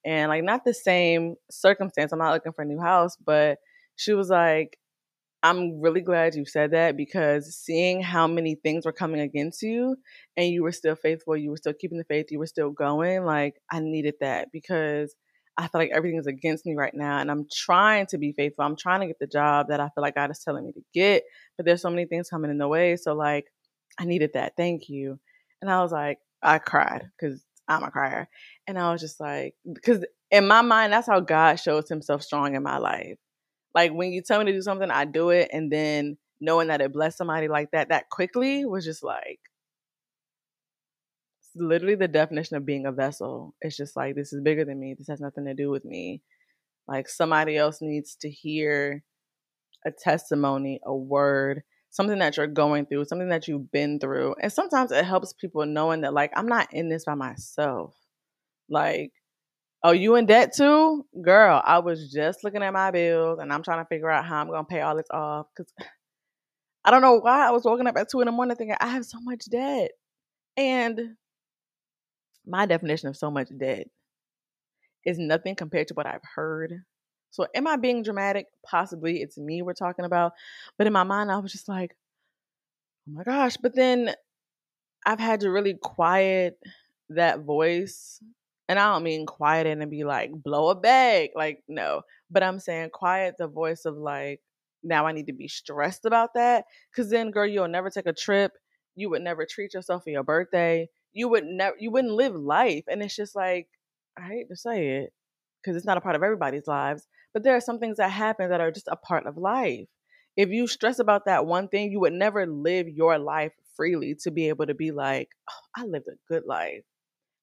And 0.05 0.29
like, 0.29 0.45
not 0.45 0.65
the 0.65 0.75
same 0.75 1.37
circumstance. 1.51 2.13
I'm 2.13 2.19
not 2.19 2.33
looking 2.35 2.53
for 2.53 2.63
a 2.63 2.67
new 2.67 2.81
house, 2.81 3.17
but 3.17 3.59
she 3.97 4.13
was 4.13 4.29
like, 4.29 4.79
I'm 5.45 5.81
really 5.83 6.03
glad 6.03 6.35
you 6.37 6.47
said 6.47 6.73
that 6.73 6.97
because 6.97 7.55
seeing 7.57 8.03
how 8.03 8.27
many 8.27 8.57
things 8.57 8.87
were 8.87 8.93
coming 8.93 9.21
against 9.21 9.63
you 9.63 9.97
and 10.39 10.49
you 10.49 10.65
were 10.65 10.73
still 10.73 10.97
faithful, 10.97 11.37
you 11.37 11.51
were 11.51 11.59
still 11.59 11.75
keeping 11.75 11.99
the 11.99 12.05
faith, 12.05 12.29
you 12.31 12.41
were 12.41 12.47
still 12.49 12.71
going, 12.73 13.25
like, 13.27 13.57
I 13.71 13.81
needed 13.81 14.17
that 14.23 14.49
because 14.53 15.15
I 15.59 15.69
feel 15.69 15.83
like 15.83 15.91
everything 15.95 16.19
everything's 16.19 16.27
against 16.29 16.67
me 16.67 16.75
right 16.77 16.95
now 16.95 17.19
and 17.19 17.31
I'm 17.31 17.47
trying 17.53 18.07
to 18.09 18.19
be 18.19 18.33
faithful. 18.33 18.65
I'm 18.65 18.77
trying 18.77 19.03
to 19.03 19.09
get 19.09 19.21
the 19.21 19.29
job 19.29 19.69
that 19.69 19.81
I 19.81 19.91
feel 19.95 20.03
like 20.03 20.17
God 20.17 20.33
is 20.33 20.41
telling 20.41 20.67
me 20.67 20.73
to 20.73 20.83
get, 20.95 21.25
but 21.59 21.67
there's 21.67 21.83
so 21.83 21.91
many 21.91 22.07
things 22.07 22.31
coming 22.31 22.51
in 22.51 22.59
the 22.59 22.69
way. 22.69 22.97
So 22.97 23.15
like 23.15 23.47
I 23.99 24.07
needed 24.07 24.33
that. 24.35 24.55
Thank 24.57 24.89
you. 24.89 25.21
And 25.63 25.71
I 25.71 25.83
was 25.83 25.93
like, 25.93 26.19
I 26.43 26.59
cried 26.59 27.11
because 27.19 27.45
I'm 27.69 27.85
a 27.85 27.91
crier. 27.91 28.29
And 28.67 28.79
I 28.79 28.93
was 28.93 29.01
just 29.03 29.21
like, 29.21 29.55
because 29.73 30.05
in 30.31 30.49
my 30.49 30.63
mind, 30.63 30.93
that's 30.93 31.07
how 31.07 31.21
God 31.21 31.57
shows 31.57 31.89
himself 31.89 32.23
strong 32.23 32.57
in 32.57 32.63
my 32.63 32.79
life. 32.79 33.19
Like 33.75 33.93
when 33.93 34.13
you 34.13 34.23
tell 34.23 34.39
me 34.39 34.47
to 34.47 34.53
do 34.53 34.63
something, 34.63 34.91
I 34.91 35.05
do 35.05 35.31
it. 35.31 35.51
And 35.53 35.71
then 35.71 36.17
knowing 36.41 36.69
that 36.69 36.81
it 36.81 36.93
blessed 36.93 37.19
somebody 37.19 37.49
like 37.49 37.71
that 37.73 37.89
that 37.89 38.11
quickly 38.11 38.65
was 38.65 38.85
just 38.85 39.03
like, 39.03 39.41
literally 41.57 41.95
the 41.95 42.09
definition 42.09 42.57
of 42.57 42.67
being 42.67 42.87
a 42.87 42.93
vessel. 42.93 43.55
It's 43.61 43.77
just 43.77 43.97
like 43.97 44.15
this 44.15 44.33
is 44.33 44.43
bigger 44.43 44.65
than 44.65 44.81
me. 44.81 44.95
This 44.97 45.09
has 45.09 45.21
nothing 45.21 45.45
to 45.47 45.55
do 45.55 45.71
with 45.71 45.85
me. 45.85 46.23
Like 46.87 47.09
somebody 47.09 47.57
else 47.57 47.81
needs 47.81 48.17
to 48.21 48.31
hear 48.31 49.03
a 49.87 49.91
testimony, 49.91 50.81
a 50.85 50.95
word, 50.95 51.63
something 51.91 52.19
that 52.19 52.37
you're 52.37 52.47
going 52.47 52.87
through, 52.87 53.05
something 53.05 53.29
that 53.29 53.49
you've 53.49 53.71
been 53.71 53.99
through. 54.01 54.35
And 54.41 54.53
sometimes 54.53 54.93
it 54.93 55.05
helps 55.05 55.33
people 55.33 55.65
knowing 55.67 56.03
that 56.03 56.15
like 56.15 56.33
I'm 56.35 56.49
not 56.49 56.73
in 56.73 56.89
this 56.89 57.05
by 57.05 57.15
myself. 57.15 57.95
Like, 58.69 59.13
oh, 59.85 59.93
you 59.93 60.17
in 60.17 60.27
debt 60.27 60.55
too? 60.57 61.05
Girl, 61.23 61.63
I 61.65 61.79
was 61.79 62.11
just 62.11 62.43
looking 62.43 62.63
at 62.63 62.73
my 62.73 62.91
bills 62.91 63.39
and 63.41 63.53
I'm 63.53 63.63
trying 63.63 63.85
to 63.85 63.89
figure 63.89 64.11
out 64.11 64.25
how 64.25 64.41
I'm 64.41 64.49
gonna 64.49 64.65
pay 64.65 64.81
all 64.81 64.97
this 64.97 65.07
off. 65.13 65.47
Cause 65.57 65.67
I 66.85 66.91
don't 66.91 67.03
know 67.03 67.21
why 67.21 67.47
I 67.47 67.51
was 67.51 67.65
waking 67.65 67.87
up 67.87 67.97
at 67.97 68.11
two 68.11 68.21
in 68.21 68.27
the 68.27 68.33
morning 68.33 68.57
thinking 68.57 68.77
I 68.81 68.89
have 68.89 69.05
so 69.05 69.19
much 69.21 69.45
debt. 69.51 69.93
And 70.57 71.17
my 72.47 72.67
definition 72.67 73.09
of 73.09 73.17
so 73.17 73.31
much 73.31 73.49
debt 73.57 73.87
is 75.05 75.19
nothing 75.19 75.55
compared 75.55 75.89
to 75.89 75.95
what 75.95 76.07
I've 76.07 76.23
heard. 76.35 76.83
So, 77.31 77.47
am 77.55 77.67
I 77.67 77.77
being 77.77 78.03
dramatic? 78.03 78.47
Possibly 78.65 79.21
it's 79.21 79.37
me 79.37 79.63
we're 79.63 79.75
talking 79.75 80.05
about. 80.05 80.33
But 80.79 80.87
in 80.87 80.93
my 80.93 81.03
mind, 81.03 81.31
I 81.31 81.39
was 81.39 81.53
just 81.53 81.69
like, 81.69 81.97
oh 83.09 83.13
my 83.13 83.25
gosh. 83.25 83.57
But 83.57 83.75
then 83.75 84.15
I've 85.05 85.21
had 85.21 85.41
to 85.41 85.51
really 85.51 85.75
quiet 85.75 86.59
that 87.11 87.41
voice. 87.41 88.21
And 88.69 88.79
I 88.79 88.93
don't 88.93 89.03
mean 89.03 89.27
quiet 89.27 89.67
and 89.67 89.91
be 89.91 90.05
like, 90.05 90.31
blow 90.33 90.69
a 90.71 90.75
bag. 90.75 91.31
Like, 91.35 91.63
no. 91.69 92.03
But 92.31 92.43
I'm 92.43 92.59
saying 92.59 92.91
quiet 92.93 93.37
the 93.39 93.47
voice 93.47 93.85
of 93.85 93.97
like, 93.97 94.41
now 94.83 95.07
I 95.07 95.13
need 95.13 95.27
to 95.27 95.33
be 95.33 95.49
stressed 95.49 96.05
about 96.05 96.35
that. 96.35 96.65
Cause 96.95 97.11
then, 97.11 97.31
girl, 97.31 97.47
you'll 97.47 97.69
never 97.69 97.91
take 97.91 98.07
a 98.07 98.13
trip. 98.13 98.53
You 98.97 99.11
would 99.11 99.23
never 99.23 99.47
treat 99.47 99.75
yourself 99.75 100.05
for 100.05 100.11
your 100.11 100.23
birthday 100.23 100.89
you 101.15 101.29
would 101.29 101.45
never 101.45 101.77
you 101.79 101.91
wouldn't 101.91 102.13
live 102.13 102.35
life 102.35 102.85
and 102.89 103.03
it's 103.03 103.17
just 103.17 103.35
like 103.35 103.69
i 104.19 104.27
hate 104.27 104.49
to 104.49 104.57
say 104.57 104.99
it 104.99 105.13
because 105.63 105.77
it's 105.77 105.87
not 105.87 105.97
a 105.97 106.01
part 106.01 106.17
of 106.17 106.23
everybody's 106.23 106.67
lives 106.67 107.07
but 107.33 107.43
there 107.43 107.57
are 107.57 107.61
some 107.61 107.79
things 107.79 107.97
that 107.97 108.11
happen 108.11 108.51
that 108.51 108.61
are 108.61 108.71
just 108.71 108.89
a 108.89 108.97
part 108.97 109.27
of 109.27 109.39
life 109.39 109.87
if 110.37 110.51
you 110.51 110.67
stress 110.67 110.99
about 110.99 111.25
that 111.25 111.47
one 111.47 111.69
thing 111.69 111.91
you 111.91 112.01
would 112.01 112.13
never 112.13 112.47
live 112.47 112.89
your 112.89 113.19
life 113.19 113.53
freely 113.77 114.15
to 114.15 114.31
be 114.31 114.49
able 114.49 114.67
to 114.67 114.75
be 114.75 114.91
like 114.91 115.29
oh, 115.49 115.83
i 115.83 115.85
lived 115.87 116.09
a 116.09 116.17
good 116.29 116.43
life 116.47 116.83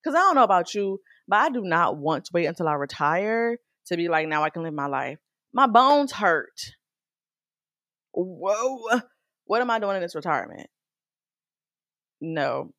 because 0.03 0.15
i 0.15 0.19
don't 0.19 0.35
know 0.35 0.43
about 0.43 0.73
you 0.73 0.99
but 1.27 1.37
i 1.37 1.49
do 1.49 1.61
not 1.61 1.97
want 1.97 2.25
to 2.25 2.31
wait 2.33 2.45
until 2.45 2.67
i 2.67 2.73
retire 2.73 3.57
to 3.85 3.97
be 3.97 4.07
like 4.07 4.27
now 4.27 4.43
i 4.43 4.49
can 4.49 4.63
live 4.63 4.73
my 4.73 4.87
life 4.87 5.19
my 5.53 5.67
bones 5.67 6.11
hurt 6.11 6.73
whoa 8.13 9.01
what 9.45 9.61
am 9.61 9.69
i 9.69 9.79
doing 9.79 9.95
in 9.95 10.01
this 10.01 10.15
retirement 10.15 10.69
no 12.19 12.71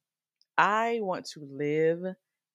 I 0.56 0.98
want 1.00 1.26
to 1.32 1.40
live 1.40 2.00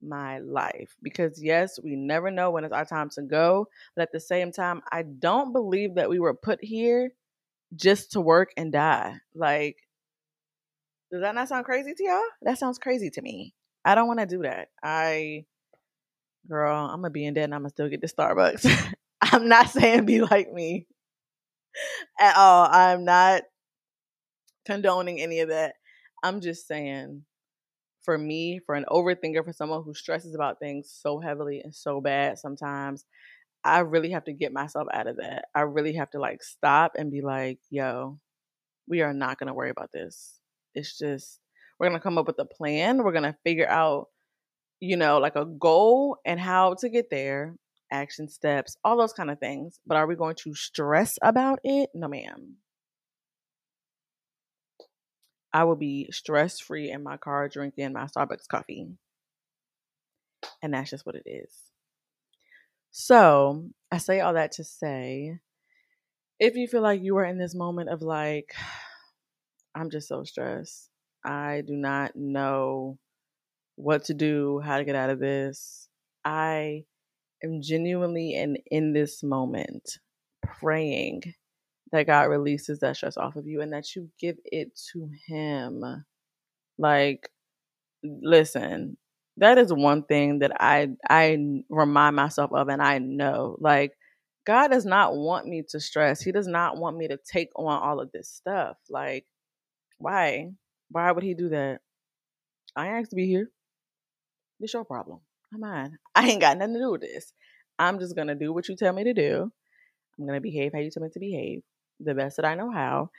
my 0.02 0.40
life 0.40 0.96
because 1.02 1.42
yes, 1.42 1.80
we 1.84 1.96
never 1.96 2.30
know 2.30 2.52
when 2.52 2.64
it's 2.64 2.74
our 2.74 2.86
time 2.86 3.10
to 3.12 3.22
go, 3.22 3.68
but 3.96 4.04
at 4.04 4.12
the 4.12 4.20
same 4.20 4.52
time, 4.52 4.82
I 4.92 5.04
don't 5.04 5.54
believe 5.54 5.96
that 5.96 6.10
we 6.10 6.20
were 6.20 6.36
put 6.36 6.60
here 6.62 7.12
just 7.76 8.12
to 8.12 8.22
work 8.22 8.52
and 8.56 8.72
die. 8.72 9.16
Like 9.36 9.78
does 11.12 11.22
that 11.22 11.36
not 11.36 11.48
sound 11.48 11.66
crazy 11.66 11.94
to 11.94 12.04
y'all? 12.04 12.22
That 12.42 12.58
sounds 12.58 12.80
crazy 12.80 13.10
to 13.12 13.22
me. 13.22 13.54
I 13.88 13.96
don't 13.96 14.08
want 14.08 14.20
to 14.20 14.26
do 14.26 14.44
that. 14.44 14.68
I 14.84 15.46
girl, 16.50 16.76
I'm 16.76 16.98
gonna 16.98 17.10
be 17.10 17.26
in 17.26 17.34
debt 17.34 17.46
and 17.46 17.56
I'm 17.56 17.62
gonna 17.62 17.70
still 17.70 17.88
get 17.88 18.02
the 18.02 18.08
Starbucks. 18.08 18.94
I'm 19.22 19.48
not 19.48 19.70
saying 19.72 20.06
be 20.06 20.20
like 20.20 20.52
me 20.52 20.88
at 22.20 22.36
all. 22.36 22.68
I'm 22.70 23.06
not 23.06 23.44
condoning 24.66 25.22
any 25.22 25.40
of 25.40 25.50
that. 25.50 25.76
I'm 26.22 26.42
just 26.42 26.68
saying 26.68 27.24
for 28.04 28.18
me, 28.18 28.60
for 28.66 28.76
an 28.76 28.86
overthinker, 28.90 29.46
for 29.46 29.54
someone 29.54 29.84
who 29.84 29.94
stresses 29.94 30.36
about 30.36 30.60
things 30.60 30.94
so 30.94 31.20
heavily 31.22 31.62
and 31.62 31.74
so 31.74 32.02
bad 32.02 32.38
sometimes, 32.40 33.06
I 33.64 33.80
really 33.80 34.12
have 34.12 34.26
to 34.26 34.34
get 34.34 34.52
myself 34.52 34.88
out 34.94 35.08
of 35.08 35.18
that. 35.18 35.46
I 35.56 35.62
really 35.62 35.94
have 35.94 36.10
to 36.12 36.20
like 36.20 36.44
stop 36.44 36.94
and 36.98 37.10
be 37.10 37.22
like, 37.22 37.60
yo, 37.70 38.20
we 38.86 39.02
are 39.02 39.14
not 39.14 39.40
going 39.40 39.48
to 39.48 39.54
worry 39.54 39.70
about 39.70 39.92
this. 39.94 40.40
It's 40.76 40.98
just, 40.98 41.40
we're 41.80 41.88
going 41.88 42.00
to 42.00 42.04
come 42.04 42.18
up 42.18 42.28
with 42.28 42.40
a 42.40 42.46
plan. 42.46 43.04
We're 43.04 43.12
going 43.12 43.24
to 43.24 43.38
figure 43.44 43.68
out, 43.68 44.08
you 44.80 44.98
know, 44.98 45.20
like 45.20 45.36
a 45.36 45.46
goal 45.46 46.18
and 46.26 46.40
how 46.40 46.76
to 46.76 46.90
get 46.90 47.10
there, 47.10 47.56
action 47.92 48.28
steps, 48.28 48.78
all 48.84 48.98
those 48.98 49.14
kind 49.14 49.30
of 49.30 49.40
things. 49.40 49.80
But 49.86 49.98
are 49.98 50.08
we 50.08 50.16
going 50.16 50.36
to 50.44 50.54
stress 50.54 51.18
about 51.22 51.60
it? 51.64 51.90
No, 51.94 52.08
ma'am. 52.08 52.56
I 55.54 55.64
will 55.64 55.76
be 55.76 56.10
stress 56.12 56.60
free 56.60 56.92
in 56.92 57.04
my 57.04 57.18
car 57.18 57.48
drinking 57.50 57.94
my 57.94 58.06
Starbucks 58.06 58.48
coffee. 58.50 58.90
And 60.62 60.74
that's 60.74 60.90
just 60.90 61.06
what 61.06 61.16
it 61.16 61.24
is. 61.26 61.52
So 62.92 63.66
I 63.92 63.98
say 63.98 64.20
all 64.20 64.34
that 64.34 64.54
to 64.54 64.64
say 64.64 65.40
if 66.40 66.56
you 66.56 66.68
feel 66.68 66.82
like 66.82 67.02
you 67.02 67.18
are 67.18 67.26
in 67.26 67.38
this 67.38 67.56
moment 67.56 67.90
of 67.90 68.02
like, 68.02 68.54
I'm 69.76 69.90
just 69.90 70.08
so 70.08 70.24
stressed, 70.24 70.90
I 71.28 71.64
do 71.68 71.76
not 71.76 72.16
know 72.16 72.98
what 73.76 74.06
to 74.06 74.14
do, 74.14 74.60
how 74.60 74.78
to 74.78 74.86
get 74.86 74.96
out 74.96 75.10
of 75.10 75.20
this. 75.20 75.90
I 76.26 76.86
am 77.44 77.62
genuinely 77.62 78.36
and 78.36 78.60
in 78.72 78.94
this 78.94 79.24
moment 79.24 80.00
praying 80.44 81.24
that 81.92 82.08
God 82.08 82.24
releases 82.24 82.80
that 82.80 82.98
stress 82.98 83.18
off 83.18 83.36
of 83.36 83.48
you 83.48 83.62
and 83.62 83.74
that 83.74 83.96
you 83.96 84.10
give 84.20 84.38
it 84.46 84.80
to 84.94 85.10
Him. 85.28 85.84
Like, 86.78 87.30
listen, 88.04 88.98
that 89.38 89.58
is 89.58 89.74
one 89.74 90.04
thing 90.04 90.40
that 90.40 90.54
I 90.62 90.90
I 91.10 91.38
remind 91.70 92.16
myself 92.16 92.52
of, 92.54 92.70
and 92.70 92.82
I 92.82 93.00
know 93.00 93.58
like 93.60 93.94
God 94.46 94.70
does 94.70 94.86
not 94.86 95.16
want 95.16 95.48
me 95.48 95.64
to 95.70 95.80
stress. 95.80 96.22
He 96.22 96.32
does 96.32 96.48
not 96.48 96.78
want 96.78 96.98
me 96.98 97.08
to 97.10 97.18
take 97.32 97.50
on 97.56 97.82
all 97.82 98.00
of 98.00 98.12
this 98.12 98.30
stuff. 98.30 98.78
Like, 98.90 99.26
why? 100.00 100.52
Why 100.90 101.12
would 101.12 101.24
He 101.24 101.34
do 101.34 101.50
that? 101.50 101.82
I 102.76 102.88
asked 102.88 103.12
to 103.12 103.16
be 103.16 103.28
here. 103.28 103.50
It's 104.60 104.74
your 104.74 104.86
problem, 104.86 105.20
not 105.52 105.62
mine. 105.62 105.98
I 106.16 106.28
ain't 106.30 106.42
got 106.42 106.58
nothing 106.58 106.76
to 106.76 106.80
do 106.80 106.92
with 106.92 107.02
this. 107.02 107.34
I'm 107.80 108.00
just 108.00 108.16
gonna 108.16 108.36
do 108.36 108.54
what 108.54 108.68
you 108.68 108.76
tell 108.76 108.94
me 108.94 109.04
to 109.06 109.14
do. 109.14 109.52
I'm 110.20 110.26
gonna 110.28 110.42
behave 110.42 110.74
how 110.74 110.80
you 110.80 110.92
tell 110.92 111.04
me 111.04 111.10
to 111.14 111.20
behave, 111.20 111.62
the 112.00 112.16
best 112.16 112.38
that 112.38 112.46
I 112.46 112.56
know 112.56 112.72
how. 112.72 113.12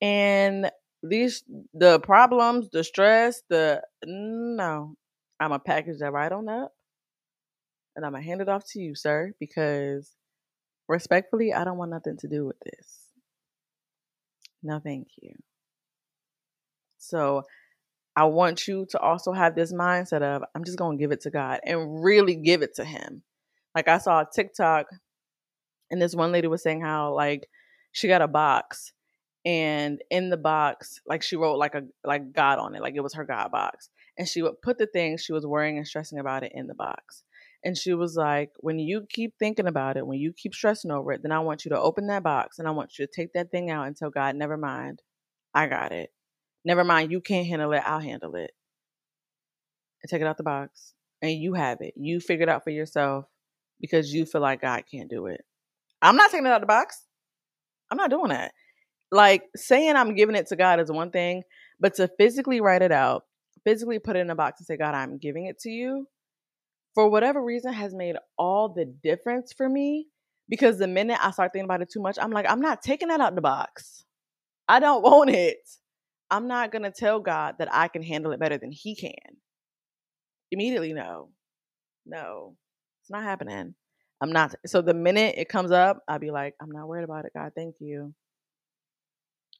And 0.00 0.70
these 1.02 1.44
the 1.74 2.00
problems, 2.00 2.70
the 2.70 2.84
stress, 2.84 3.42
the 3.48 3.82
no, 4.04 4.94
I'm 5.40 5.50
gonna 5.50 5.60
package 5.60 5.98
that 6.00 6.12
right 6.12 6.32
on 6.32 6.48
up, 6.48 6.72
and 7.96 8.04
I'm 8.06 8.12
gonna 8.12 8.24
hand 8.24 8.40
it 8.40 8.48
off 8.48 8.64
to 8.72 8.80
you, 8.80 8.94
sir, 8.94 9.34
because 9.40 10.12
respectfully, 10.88 11.52
I 11.52 11.64
don't 11.64 11.78
want 11.78 11.90
nothing 11.92 12.16
to 12.18 12.28
do 12.28 12.46
with 12.46 12.58
this. 12.60 13.00
No, 14.62 14.80
thank 14.80 15.08
you. 15.22 15.34
So 17.08 17.42
I 18.16 18.24
want 18.24 18.68
you 18.68 18.86
to 18.90 18.98
also 18.98 19.32
have 19.32 19.54
this 19.54 19.72
mindset 19.72 20.22
of 20.22 20.42
I'm 20.54 20.64
just 20.64 20.78
going 20.78 20.96
to 20.96 21.02
give 21.02 21.12
it 21.12 21.22
to 21.22 21.30
God 21.30 21.60
and 21.64 22.02
really 22.04 22.36
give 22.36 22.62
it 22.62 22.76
to 22.76 22.84
Him. 22.84 23.22
Like 23.74 23.88
I 23.88 23.98
saw 23.98 24.20
a 24.20 24.28
TikTok, 24.32 24.86
and 25.90 26.00
this 26.00 26.14
one 26.14 26.32
lady 26.32 26.46
was 26.48 26.62
saying 26.62 26.80
how 26.80 27.14
like 27.14 27.48
she 27.92 28.08
got 28.08 28.22
a 28.22 28.28
box, 28.28 28.92
and 29.44 30.00
in 30.10 30.30
the 30.30 30.36
box, 30.36 31.00
like 31.06 31.22
she 31.22 31.36
wrote 31.36 31.58
like 31.58 31.74
a 31.74 31.82
like 32.04 32.32
God 32.32 32.58
on 32.58 32.74
it, 32.74 32.82
like 32.82 32.94
it 32.96 33.02
was 33.02 33.14
her 33.14 33.24
God 33.24 33.50
box, 33.50 33.90
and 34.16 34.28
she 34.28 34.42
would 34.42 34.62
put 34.62 34.78
the 34.78 34.86
things 34.86 35.22
she 35.22 35.32
was 35.32 35.46
worrying 35.46 35.76
and 35.78 35.86
stressing 35.86 36.18
about 36.18 36.44
it 36.44 36.52
in 36.54 36.68
the 36.68 36.74
box. 36.74 37.24
And 37.64 37.76
she 37.78 37.94
was 37.94 38.14
like, 38.14 38.50
when 38.58 38.78
you 38.78 39.06
keep 39.08 39.34
thinking 39.38 39.66
about 39.66 39.96
it, 39.96 40.06
when 40.06 40.18
you 40.18 40.34
keep 40.34 40.54
stressing 40.54 40.90
over 40.90 41.12
it, 41.12 41.22
then 41.22 41.32
I 41.32 41.40
want 41.40 41.64
you 41.64 41.70
to 41.70 41.80
open 41.80 42.08
that 42.08 42.22
box 42.22 42.58
and 42.58 42.68
I 42.68 42.72
want 42.72 42.98
you 42.98 43.06
to 43.06 43.12
take 43.12 43.32
that 43.32 43.50
thing 43.50 43.70
out 43.70 43.86
and 43.86 43.96
tell 43.96 44.10
God, 44.10 44.36
never 44.36 44.58
mind, 44.58 45.00
I 45.54 45.66
got 45.66 45.90
it. 45.90 46.13
Never 46.64 46.84
mind, 46.84 47.12
you 47.12 47.20
can't 47.20 47.46
handle 47.46 47.72
it, 47.72 47.82
I'll 47.84 48.00
handle 48.00 48.34
it. 48.36 48.50
And 50.02 50.10
take 50.10 50.20
it 50.20 50.26
out 50.26 50.36
the 50.36 50.42
box. 50.42 50.94
And 51.22 51.32
you 51.32 51.54
have 51.54 51.78
it. 51.80 51.94
You 51.96 52.20
figure 52.20 52.42
it 52.42 52.48
out 52.48 52.64
for 52.64 52.70
yourself 52.70 53.26
because 53.80 54.12
you 54.12 54.26
feel 54.26 54.40
like 54.42 54.60
God 54.60 54.84
can't 54.90 55.10
do 55.10 55.26
it. 55.26 55.42
I'm 56.02 56.16
not 56.16 56.30
taking 56.30 56.46
it 56.46 56.50
out 56.50 56.60
the 56.60 56.66
box. 56.66 57.02
I'm 57.90 57.96
not 57.96 58.10
doing 58.10 58.28
that. 58.28 58.52
Like 59.10 59.44
saying 59.56 59.96
I'm 59.96 60.14
giving 60.14 60.36
it 60.36 60.48
to 60.48 60.56
God 60.56 60.80
is 60.80 60.90
one 60.90 61.10
thing, 61.10 61.42
but 61.80 61.94
to 61.94 62.08
physically 62.18 62.60
write 62.60 62.82
it 62.82 62.92
out, 62.92 63.24
physically 63.64 63.98
put 63.98 64.16
it 64.16 64.20
in 64.20 64.30
a 64.30 64.34
box 64.34 64.60
and 64.60 64.66
say, 64.66 64.76
God, 64.76 64.94
I'm 64.94 65.18
giving 65.18 65.46
it 65.46 65.58
to 65.60 65.70
you, 65.70 66.08
for 66.94 67.08
whatever 67.08 67.42
reason, 67.42 67.72
has 67.72 67.94
made 67.94 68.16
all 68.36 68.68
the 68.68 68.84
difference 68.84 69.52
for 69.52 69.68
me. 69.68 70.08
Because 70.48 70.78
the 70.78 70.86
minute 70.86 71.18
I 71.22 71.30
start 71.30 71.52
thinking 71.52 71.64
about 71.64 71.80
it 71.80 71.90
too 71.90 72.02
much, 72.02 72.18
I'm 72.20 72.30
like, 72.30 72.46
I'm 72.48 72.60
not 72.60 72.82
taking 72.82 73.08
that 73.08 73.20
out 73.20 73.34
the 73.34 73.40
box. 73.40 74.04
I 74.68 74.78
don't 74.78 75.02
want 75.04 75.30
it. 75.30 75.58
I'm 76.34 76.48
not 76.48 76.72
going 76.72 76.82
to 76.82 76.90
tell 76.90 77.20
God 77.20 77.54
that 77.60 77.68
I 77.72 77.86
can 77.86 78.02
handle 78.02 78.32
it 78.32 78.40
better 78.40 78.58
than 78.58 78.72
He 78.72 78.96
can. 78.96 79.36
Immediately, 80.50 80.92
no. 80.92 81.30
No, 82.04 82.56
it's 83.02 83.10
not 83.10 83.22
happening. 83.22 83.76
I'm 84.20 84.32
not. 84.32 84.52
So 84.66 84.82
the 84.82 84.94
minute 84.94 85.36
it 85.38 85.48
comes 85.48 85.70
up, 85.70 86.02
I'll 86.08 86.18
be 86.18 86.32
like, 86.32 86.54
I'm 86.60 86.72
not 86.72 86.88
worried 86.88 87.04
about 87.04 87.24
it, 87.24 87.32
God. 87.36 87.52
Thank 87.54 87.76
you 87.78 88.14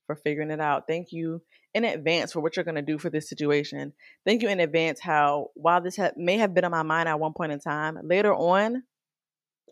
for 0.09 0.16
figuring 0.16 0.51
it 0.51 0.61
out. 0.61 0.88
Thank 0.88 1.12
you 1.12 1.42
in 1.75 1.85
advance 1.85 2.33
for 2.33 2.40
what 2.40 2.57
you're 2.57 2.64
going 2.64 2.75
to 2.75 2.83
do 2.83 2.98
for 2.98 3.09
this 3.09 3.29
situation. 3.29 3.92
Thank 4.27 4.42
you 4.42 4.48
in 4.48 4.59
advance 4.59 4.98
how, 5.01 5.51
while 5.55 5.81
this 5.81 5.96
ha- 5.96 6.11
may 6.16 6.38
have 6.38 6.55
been 6.55 6.64
on 6.64 6.72
my 6.72 6.83
mind 6.83 7.09
at 7.09 7.20
one 7.20 7.35
point 7.35 7.53
in 7.53 7.61
time, 7.61 7.98
later 8.03 8.35
on, 8.35 8.83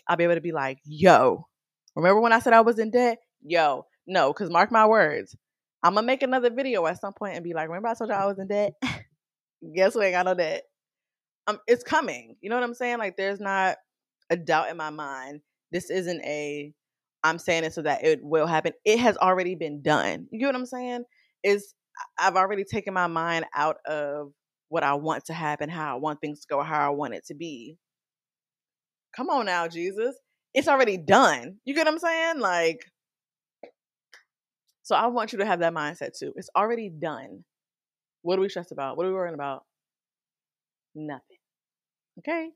I'll 0.06 0.16
be 0.16 0.24
able 0.24 0.36
to 0.36 0.40
be 0.40 0.52
like, 0.52 0.78
yo, 0.84 1.48
remember 1.96 2.20
when 2.20 2.32
I 2.32 2.38
said 2.38 2.52
I 2.52 2.60
was 2.60 2.78
in 2.78 2.92
debt? 2.92 3.18
Yo, 3.42 3.86
no, 4.06 4.32
because 4.32 4.50
mark 4.50 4.70
my 4.70 4.86
words, 4.86 5.36
I'm 5.82 5.94
to 5.96 6.02
make 6.02 6.22
another 6.22 6.50
video 6.50 6.86
at 6.86 7.00
some 7.00 7.12
point 7.12 7.34
and 7.34 7.44
be 7.44 7.54
like, 7.54 7.68
remember 7.68 7.88
I 7.88 7.94
told 7.94 8.10
you 8.10 8.16
I 8.16 8.26
was 8.26 8.38
in 8.38 8.48
debt? 8.48 8.74
Guess 9.74 9.94
what? 9.94 10.06
I 10.06 10.10
got 10.12 10.26
no 10.26 10.34
debt. 10.34 10.62
Um, 11.46 11.58
it's 11.66 11.82
coming. 11.82 12.36
You 12.40 12.50
know 12.50 12.56
what 12.56 12.64
I'm 12.64 12.74
saying? 12.74 12.98
Like, 12.98 13.16
there's 13.16 13.40
not 13.40 13.76
a 14.30 14.36
doubt 14.36 14.70
in 14.70 14.76
my 14.76 14.90
mind. 14.90 15.40
This 15.72 15.90
isn't 15.90 16.22
a 16.24 16.72
I'm 17.24 17.38
saying 17.38 17.64
it 17.64 17.72
so 17.72 17.82
that 17.82 18.04
it 18.04 18.20
will 18.22 18.46
happen. 18.46 18.72
It 18.84 18.98
has 18.98 19.16
already 19.16 19.54
been 19.54 19.80
done. 19.82 20.26
You 20.30 20.40
get 20.40 20.46
what 20.46 20.56
I'm 20.56 20.66
saying? 20.66 21.04
Is 21.44 21.74
I've 22.18 22.36
already 22.36 22.64
taken 22.64 22.94
my 22.94 23.06
mind 23.06 23.44
out 23.54 23.76
of 23.86 24.32
what 24.68 24.82
I 24.82 24.94
want 24.94 25.26
to 25.26 25.34
happen, 25.34 25.68
how 25.68 25.94
I 25.94 25.98
want 25.98 26.20
things 26.20 26.40
to 26.40 26.46
go, 26.48 26.62
how 26.62 26.86
I 26.86 26.90
want 26.90 27.14
it 27.14 27.26
to 27.26 27.34
be. 27.34 27.76
Come 29.14 29.28
on 29.28 29.46
now, 29.46 29.68
Jesus. 29.68 30.16
It's 30.54 30.68
already 30.68 30.96
done. 30.96 31.56
You 31.64 31.74
get 31.74 31.86
what 31.86 31.92
I'm 31.92 31.98
saying? 31.98 32.40
Like, 32.40 32.80
so 34.82 34.96
I 34.96 35.06
want 35.06 35.32
you 35.32 35.38
to 35.38 35.46
have 35.46 35.60
that 35.60 35.74
mindset 35.74 36.18
too. 36.18 36.32
It's 36.36 36.50
already 36.56 36.88
done. 36.88 37.44
What 38.22 38.38
are 38.38 38.42
we 38.42 38.48
stressed 38.48 38.72
about? 38.72 38.96
What 38.96 39.06
are 39.06 39.10
we 39.10 39.14
worrying 39.14 39.34
about? 39.34 39.64
Nothing. 40.94 41.38
Okay. 42.18 42.50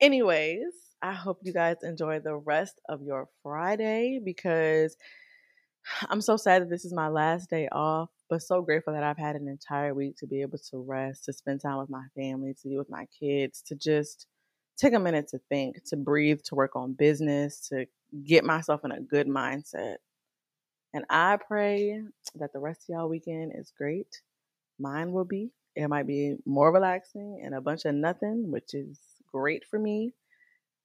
Anyways, 0.00 0.72
I 1.02 1.12
hope 1.12 1.38
you 1.42 1.52
guys 1.52 1.76
enjoy 1.82 2.20
the 2.20 2.36
rest 2.36 2.80
of 2.88 3.02
your 3.02 3.28
Friday 3.42 4.20
because 4.22 4.96
I'm 6.08 6.20
so 6.20 6.36
sad 6.36 6.62
that 6.62 6.70
this 6.70 6.84
is 6.84 6.92
my 6.92 7.08
last 7.08 7.50
day 7.50 7.68
off, 7.70 8.10
but 8.28 8.42
so 8.42 8.62
grateful 8.62 8.92
that 8.94 9.02
I've 9.04 9.18
had 9.18 9.36
an 9.36 9.48
entire 9.48 9.94
week 9.94 10.16
to 10.18 10.26
be 10.26 10.42
able 10.42 10.58
to 10.70 10.78
rest, 10.78 11.24
to 11.24 11.32
spend 11.32 11.60
time 11.60 11.78
with 11.78 11.90
my 11.90 12.04
family, 12.16 12.54
to 12.62 12.68
be 12.68 12.76
with 12.76 12.90
my 12.90 13.06
kids, 13.18 13.62
to 13.68 13.74
just 13.74 14.26
take 14.76 14.92
a 14.92 14.98
minute 14.98 15.28
to 15.28 15.38
think, 15.48 15.76
to 15.86 15.96
breathe, 15.96 16.40
to 16.44 16.54
work 16.54 16.76
on 16.76 16.92
business, 16.92 17.68
to 17.68 17.86
get 18.24 18.44
myself 18.44 18.84
in 18.84 18.92
a 18.92 19.00
good 19.00 19.26
mindset. 19.26 19.96
And 20.96 21.04
I 21.10 21.36
pray 21.36 22.00
that 22.36 22.54
the 22.54 22.58
rest 22.58 22.84
of 22.88 22.94
y'all 22.94 23.10
weekend 23.10 23.52
is 23.54 23.70
great. 23.76 24.22
Mine 24.78 25.12
will 25.12 25.26
be. 25.26 25.50
It 25.74 25.88
might 25.88 26.06
be 26.06 26.36
more 26.46 26.72
relaxing 26.72 27.42
and 27.44 27.54
a 27.54 27.60
bunch 27.60 27.84
of 27.84 27.94
nothing, 27.94 28.50
which 28.50 28.72
is 28.72 28.98
great 29.30 29.66
for 29.70 29.78
me. 29.78 30.14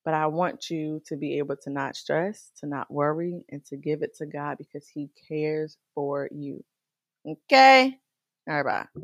But 0.03 0.15
I 0.15 0.27
want 0.27 0.69
you 0.69 1.01
to 1.05 1.15
be 1.15 1.37
able 1.37 1.55
to 1.63 1.69
not 1.69 1.95
stress, 1.95 2.51
to 2.59 2.67
not 2.67 2.91
worry, 2.91 3.45
and 3.51 3.63
to 3.67 3.77
give 3.77 4.01
it 4.01 4.17
to 4.17 4.25
God 4.25 4.57
because 4.57 4.85
He 4.85 5.09
cares 5.29 5.77
for 5.95 6.27
you. 6.29 6.61
Okay? 7.25 7.97
All 8.49 8.61
right, 8.61 8.87
bye. 8.93 9.01